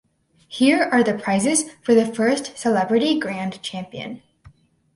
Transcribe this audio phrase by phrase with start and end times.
[0.47, 4.23] Here are the prizes for the first Celebrity Grand Champion.